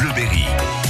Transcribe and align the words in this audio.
Bleuberry. 0.00 0.89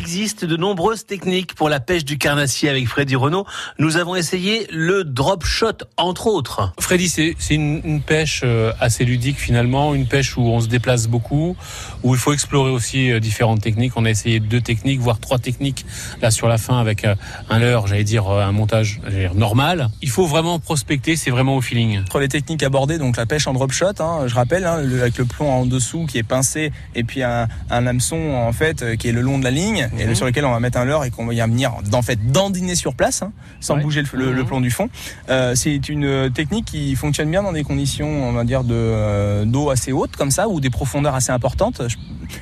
Il 0.00 0.04
existe 0.04 0.46
de 0.46 0.56
nombreuses 0.56 1.04
techniques 1.04 1.54
pour 1.54 1.68
la 1.68 1.78
pêche 1.78 2.06
du 2.06 2.16
carnassier 2.16 2.70
avec 2.70 2.88
Freddy 2.88 3.16
Renault. 3.16 3.44
Nous 3.78 3.98
avons 3.98 4.16
essayé 4.16 4.66
le 4.72 5.04
drop 5.04 5.44
shot, 5.44 5.84
entre 5.98 6.26
autres. 6.26 6.72
Freddy, 6.80 7.08
c'est 7.10 7.34
une, 7.50 7.82
une, 7.84 8.00
pêche 8.00 8.40
euh, 8.42 8.72
assez 8.80 9.04
ludique 9.04 9.38
finalement, 9.38 9.94
une 9.94 10.06
pêche 10.06 10.38
où 10.38 10.40
on 10.40 10.60
se 10.60 10.68
déplace 10.68 11.06
beaucoup, 11.06 11.54
où 12.02 12.14
il 12.14 12.18
faut 12.18 12.32
explorer 12.32 12.70
aussi 12.70 13.10
euh, 13.12 13.20
différentes 13.20 13.60
techniques. 13.60 13.92
On 13.96 14.06
a 14.06 14.10
essayé 14.10 14.40
deux 14.40 14.62
techniques, 14.62 15.00
voire 15.00 15.20
trois 15.20 15.38
techniques 15.38 15.84
là 16.22 16.30
sur 16.30 16.48
la 16.48 16.56
fin 16.56 16.80
avec 16.80 17.04
euh, 17.04 17.14
un 17.50 17.58
leurre, 17.58 17.86
j'allais 17.86 18.04
dire 18.04 18.26
un 18.30 18.52
montage 18.52 19.00
dire, 19.10 19.34
normal. 19.34 19.90
Il 20.00 20.08
faut 20.08 20.26
vraiment 20.26 20.58
prospecter, 20.60 21.14
c'est 21.14 21.30
vraiment 21.30 21.56
au 21.56 21.60
feeling. 21.60 22.00
Entre 22.00 22.20
les 22.20 22.28
techniques 22.28 22.62
abordées, 22.62 22.96
donc 22.96 23.18
la 23.18 23.26
pêche 23.26 23.46
en 23.46 23.52
drop 23.52 23.70
shot, 23.70 24.00
hein, 24.00 24.22
je 24.26 24.34
rappelle, 24.34 24.64
hein, 24.64 24.78
avec 24.78 25.18
le 25.18 25.26
plomb 25.26 25.50
en 25.50 25.66
dessous 25.66 26.06
qui 26.06 26.16
est 26.16 26.22
pincé 26.22 26.72
et 26.94 27.04
puis 27.04 27.22
un, 27.22 27.48
un 27.68 27.86
hameçon 27.86 28.32
en 28.32 28.52
fait 28.52 28.96
qui 28.96 29.08
est 29.08 29.12
le 29.12 29.20
long 29.20 29.38
de 29.38 29.44
la 29.44 29.50
ligne 29.50 29.89
et 29.98 30.06
Mhm. 30.06 30.14
sur 30.14 30.26
lequel 30.26 30.44
on 30.44 30.50
va 30.52 30.60
mettre 30.60 30.78
un 30.78 30.84
leurre 30.84 31.04
et 31.04 31.10
qu'on 31.10 31.26
va 31.26 31.34
y 31.34 31.40
venir 31.40 31.72
en 31.92 32.02
fait 32.02 32.30
dandiner 32.32 32.74
sur 32.74 32.94
place 32.94 33.22
hein, 33.22 33.32
sans 33.60 33.76
Ouais. 33.76 33.82
bouger 33.82 34.02
le, 34.02 34.08
le- 34.18 34.32
le 34.32 34.42
Mhm. 34.42 34.46
plomb 34.46 34.60
du 34.60 34.70
fond. 34.70 34.88
Euh, 35.28 35.54
c'est 35.54 35.88
une 35.88 36.30
technique 36.32 36.66
qui 36.66 36.94
fonctionne 36.96 37.30
bien 37.30 37.42
dans 37.42 37.52
des 37.52 37.64
conditions 37.64 38.08
on 38.28 38.32
va 38.32 38.44
dire 38.44 38.64
de 38.64 38.74
euh, 38.74 39.44
d'eau 39.44 39.70
assez 39.70 39.92
haute 39.92 40.16
comme 40.16 40.30
ça 40.30 40.48
ou 40.48 40.60
des 40.60 40.70
profondeurs 40.70 41.14
assez 41.14 41.32
importantes. 41.32 41.82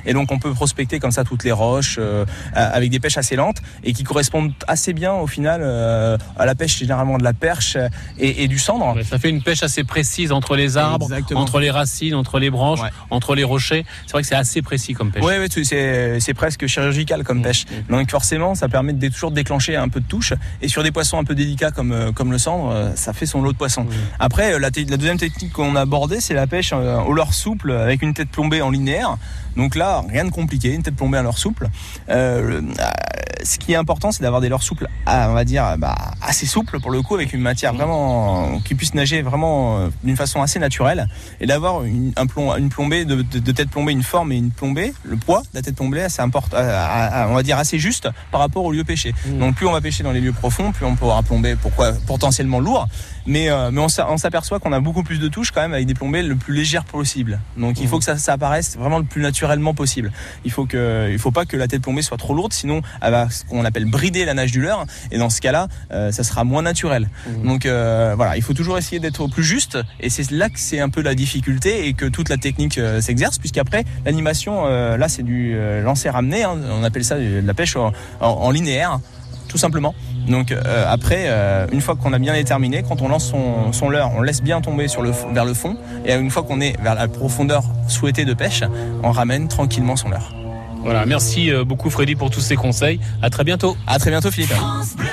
Et 0.05 0.13
donc 0.13 0.31
on 0.31 0.37
peut 0.37 0.53
prospecter 0.53 0.99
comme 0.99 1.11
ça 1.11 1.23
toutes 1.23 1.43
les 1.43 1.51
roches 1.51 1.97
euh, 1.99 2.25
avec 2.53 2.91
des 2.91 2.99
pêches 2.99 3.17
assez 3.17 3.35
lentes 3.35 3.57
et 3.83 3.93
qui 3.93 4.03
correspondent 4.03 4.51
assez 4.67 4.93
bien 4.93 5.13
au 5.13 5.25
final 5.27 5.61
euh, 5.63 6.17
à 6.37 6.45
la 6.45 6.53
pêche 6.55 6.77
généralement 6.77 7.17
de 7.17 7.23
la 7.23 7.33
perche 7.33 7.75
et, 8.19 8.43
et 8.43 8.47
du 8.47 8.59
cendre. 8.59 8.95
Ouais, 8.95 9.03
ça 9.03 9.17
fait 9.17 9.29
une 9.29 9.41
pêche 9.41 9.63
assez 9.63 9.83
précise 9.83 10.31
entre 10.31 10.55
les 10.55 10.77
arbres, 10.77 11.07
Exactement. 11.07 11.41
entre 11.41 11.59
les 11.59 11.71
racines, 11.71 12.13
entre 12.15 12.37
les 12.39 12.49
branches, 12.51 12.81
Ouais. 12.81 12.89
entre 13.09 13.33
les 13.35 13.43
rochers. 13.43 13.83
C'est 14.05 14.11
vrai 14.13 14.21
que 14.21 14.27
c'est 14.27 14.35
assez 14.35 14.61
précis 14.61 14.93
comme 14.93 15.11
pêche. 15.11 15.23
Oui, 15.23 15.33
ouais, 15.37 16.19
c'est 16.19 16.33
presque 16.35 16.67
chirurgical 16.67 17.23
comme 17.23 17.38
Mmh, 17.39 17.43
pêche. 17.43 17.65
Donc 17.89 18.09
forcément, 18.11 18.55
ça 18.55 18.69
permet 18.69 18.93
de 18.93 19.07
toujours 19.09 19.31
déclencher 19.31 19.75
un 19.75 19.89
peu 19.89 19.99
de 19.99 20.05
touche. 20.05 20.33
Et 20.61 20.67
sur 20.67 20.83
des 20.83 20.91
poissons 20.91 21.17
un 21.17 21.23
peu 21.23 21.35
délicats 21.35 21.71
comme 21.71 21.91
euh, 21.91 22.11
comme 22.11 22.31
le 22.31 22.37
cendre, 22.37 22.71
euh, 22.71 22.91
ça 22.95 23.13
fait 23.13 23.25
son 23.25 23.41
lot 23.41 23.51
de 23.51 23.57
poissons. 23.57 23.83
Mmh. 23.83 23.89
Après, 24.19 24.53
euh, 24.53 24.59
la, 24.59 24.69
deuxième 24.69 25.17
technique 25.17 25.53
qu'on 25.53 25.75
a 25.75 25.81
abordée, 25.81 26.19
c'est 26.19 26.33
la 26.33 26.47
pêche 26.47 26.73
au 26.73 27.13
leurre 27.13 27.33
souple 27.33 27.71
avec 27.71 28.01
une 28.01 28.13
tête 28.13 28.29
plombée 28.29 28.61
en 28.61 28.69
linéaire. 28.69 29.17
Donc 29.55 29.75
là, 29.75 30.03
rien 30.07 30.25
de 30.25 30.29
compliqué, 30.29 30.73
une 30.73 30.83
tête 30.83 30.95
plombée 30.95 31.17
à 31.17 31.23
leurre 31.23 31.37
souple. 31.37 31.69
Le- 32.07 32.13
euh, 32.15 32.61
ce 33.43 33.57
qui 33.57 33.73
est 33.73 33.75
important, 33.75 34.11
c'est 34.11 34.21
d'avoir 34.23 34.41
des 34.41 34.49
leurres 34.49 34.63
souples, 34.63 34.87
on 35.07 35.33
va 35.33 35.43
dire, 35.45 35.75
bah, 35.77 35.95
assez 36.21 36.45
souples 36.45 36.79
pour 36.79 36.91
le 36.91 37.01
coup, 37.01 37.15
avec 37.15 37.33
une 37.33 37.41
matière 37.41 37.73
vraiment 37.73 38.59
qui 38.65 38.75
puisse 38.75 38.93
nager 38.93 39.21
vraiment 39.21 39.79
euh, 39.79 39.89
d'une 40.03 40.17
façon 40.17 40.41
assez 40.41 40.59
naturelle, 40.59 41.07
et 41.39 41.45
d'avoir 41.47 41.83
une, 41.83 42.11
un 42.17 42.25
plomb, 42.27 42.55
une 42.55 42.69
plombée 42.69 43.05
de, 43.05 43.15
de- 43.21 43.39
de 43.39 43.51
tête 43.51 43.69
plombée, 43.69 43.91
une 43.93 44.03
forme 44.03 44.31
et 44.31 44.37
une 44.37 44.51
plombée, 44.51 44.93
le 45.03 45.15
poids 45.17 45.41
de 45.41 45.47
la 45.53 45.61
tête 45.61 45.75
plombée, 45.75 46.07
c'est 46.09 46.21
important, 46.21 46.57
on 46.57 47.33
va 47.33 47.43
dire 47.43 47.57
assez 47.57 47.79
juste 47.79 48.09
par 48.31 48.41
rapport 48.41 48.63
au 48.65 48.71
lieu 48.71 48.83
pêché. 48.83 49.13
Mmh. 49.25 49.39
Donc 49.39 49.55
plus 49.55 49.67
on 49.67 49.71
va 49.71 49.81
pêcher 49.81 50.03
dans 50.03 50.11
les 50.11 50.21
lieux 50.21 50.33
profonds, 50.33 50.71
plus 50.71 50.85
on 50.85 50.95
pourra 50.95 51.23
plomber, 51.23 51.55
pourquoi 51.55 51.93
potentiellement 52.07 52.59
lourd, 52.59 52.87
mais, 53.29 53.49
euh, 53.49 53.69
mais 53.71 53.79
on 53.79 53.87
s'a- 53.87 54.09
on 54.11 54.17
s'aperçoit 54.17 54.59
qu'on 54.59 54.73
a 54.73 54.79
beaucoup 54.81 55.03
plus 55.03 55.19
de 55.19 55.27
touches 55.29 55.51
quand 55.51 55.61
même 55.61 55.73
avec 55.73 55.85
des 55.85 55.93
plombées 55.93 56.21
le 56.23 56.35
plus 56.35 56.53
légères 56.53 56.83
possible. 56.83 57.39
Donc 57.55 57.79
il 57.79 57.87
faut 57.87 57.97
que 57.99 58.03
ça, 58.03 58.17
ça 58.17 58.33
apparaisse 58.33 58.75
vraiment 58.77 58.97
le 58.97 59.05
plus 59.05 59.21
naturellement 59.21 59.73
possible. 59.73 60.11
Il 60.43 60.51
faut 60.51 60.65
que, 60.65 61.09
il 61.11 61.19
faut 61.19 61.31
pas 61.31 61.45
que 61.45 61.55
la 61.55 61.67
tête 61.67 61.81
plombée 61.81 62.01
soit 62.01 62.17
trop 62.17 62.33
lourde, 62.33 62.51
sinon 62.51 62.81
elle 63.01 63.11
va 63.11 63.29
ce 63.29 63.45
qu'on 63.45 63.63
appelle 63.63 63.85
brider 63.85 64.25
la 64.25 64.33
nage 64.33 64.51
du 64.51 64.61
leurre, 64.61 64.85
et 65.11 65.17
dans 65.17 65.29
ce 65.29 65.39
cas-là, 65.41 65.67
euh, 65.91 66.11
ça 66.11 66.23
sera 66.23 66.43
moins 66.43 66.63
naturel. 66.63 67.09
Mmh. 67.27 67.47
Donc 67.47 67.65
euh, 67.65 68.13
voilà, 68.17 68.35
il 68.35 68.41
faut 68.43 68.53
toujours 68.53 68.77
essayer 68.77 68.99
d'être 68.99 69.21
au 69.21 69.27
plus 69.29 69.43
juste, 69.43 69.77
et 70.01 70.09
c'est 70.09 70.29
là 70.31 70.49
que 70.49 70.59
c'est 70.59 70.79
un 70.81 70.89
peu 70.89 71.01
la 71.01 71.15
difficulté 71.15 71.87
et 71.87 71.93
que 71.93 72.05
toute 72.07 72.29
la 72.29 72.37
technique 72.37 72.79
s'exerce, 72.99 73.37
puisqu'après 73.37 73.85
l'animation, 74.05 74.65
là 74.65 75.07
c'est 75.07 75.23
du 75.23 75.55
lancer 75.83 76.09
ramené, 76.09 76.43
hein, 76.43 76.57
on 76.71 76.83
appelle 76.83 77.05
ça 77.05 77.17
de 77.17 77.41
la 77.45 77.53
pêche 77.53 77.75
en, 77.75 77.93
en- 78.19 78.27
en 78.27 78.51
linéaire, 78.51 78.99
tout 79.49 79.57
simplement. 79.57 79.93
Donc 80.29 80.51
euh, 80.53 80.85
après, 80.87 81.23
euh, 81.25 81.67
une 81.73 81.81
fois 81.81 81.95
qu'on 81.97 82.13
a 82.13 82.19
bien 82.19 82.33
déterminé, 82.33 82.83
quand 82.87 83.01
on 83.01 83.09
lance 83.09 83.25
son, 83.29 83.73
son 83.73 83.89
leurre, 83.89 84.11
on 84.15 84.21
laisse 84.21 84.41
bien 84.41 84.61
tomber 84.61 84.87
sur 84.87 85.01
le, 85.01 85.11
fond- 85.11 85.33
vers 85.33 85.43
le 85.43 85.53
fond, 85.53 85.75
et 86.05 86.13
une 86.13 86.29
fois 86.31 86.43
qu'on 86.43 86.61
est 86.61 86.79
vers 86.81 86.95
la 86.95 87.07
profondeur 87.09 87.63
souhaitée 87.87 88.23
de 88.23 88.33
pêche, 88.33 88.63
on 89.03 89.11
ramène 89.11 89.49
tranquillement 89.49 89.97
son 89.97 90.09
leurre. 90.09 90.33
Voilà, 90.81 91.05
merci 91.05 91.51
euh, 91.51 91.65
beaucoup 91.65 91.89
Freddy 91.89 92.15
pour 92.15 92.29
tous 92.29 92.39
ces 92.39 92.55
conseils. 92.55 93.01
À 93.21 93.29
très 93.29 93.43
bientôt. 93.43 93.75
À 93.85 93.99
très 93.99 94.11
bientôt 94.11 94.31
Philippe. 94.31 94.51
France 94.51 94.95
Bleu. 94.95 95.07